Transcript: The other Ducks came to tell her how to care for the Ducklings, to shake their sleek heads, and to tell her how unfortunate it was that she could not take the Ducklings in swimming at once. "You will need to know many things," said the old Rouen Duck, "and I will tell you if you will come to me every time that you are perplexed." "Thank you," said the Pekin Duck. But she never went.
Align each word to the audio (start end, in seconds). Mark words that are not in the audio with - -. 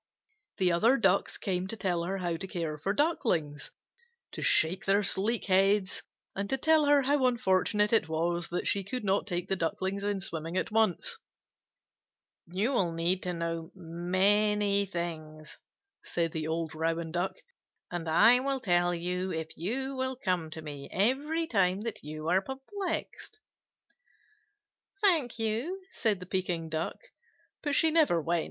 The 0.57 0.71
other 0.71 0.97
Ducks 0.97 1.37
came 1.37 1.67
to 1.67 1.77
tell 1.77 2.01
her 2.05 2.17
how 2.17 2.35
to 2.35 2.47
care 2.47 2.79
for 2.79 2.91
the 2.91 3.03
Ducklings, 3.03 3.69
to 4.31 4.41
shake 4.41 4.85
their 4.85 5.03
sleek 5.03 5.45
heads, 5.45 6.01
and 6.35 6.49
to 6.49 6.57
tell 6.57 6.85
her 6.85 7.03
how 7.03 7.27
unfortunate 7.27 7.93
it 7.93 8.09
was 8.09 8.49
that 8.49 8.65
she 8.65 8.83
could 8.83 9.03
not 9.03 9.27
take 9.27 9.47
the 9.47 9.55
Ducklings 9.55 10.03
in 10.03 10.19
swimming 10.19 10.57
at 10.57 10.71
once. 10.71 11.19
"You 12.47 12.71
will 12.71 12.91
need 12.93 13.21
to 13.21 13.33
know 13.33 13.69
many 13.75 14.87
things," 14.87 15.59
said 16.03 16.31
the 16.31 16.47
old 16.47 16.73
Rouen 16.73 17.11
Duck, 17.11 17.35
"and 17.91 18.09
I 18.09 18.39
will 18.39 18.59
tell 18.59 18.95
you 18.95 19.31
if 19.31 19.55
you 19.55 19.95
will 19.95 20.15
come 20.15 20.49
to 20.49 20.63
me 20.63 20.89
every 20.91 21.45
time 21.45 21.81
that 21.81 22.01
you 22.03 22.27
are 22.27 22.41
perplexed." 22.41 23.37
"Thank 25.03 25.37
you," 25.37 25.79
said 25.91 26.19
the 26.19 26.25
Pekin 26.25 26.69
Duck. 26.69 26.97
But 27.61 27.75
she 27.75 27.91
never 27.91 28.19
went. 28.19 28.39